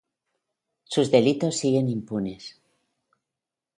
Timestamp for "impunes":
1.87-2.59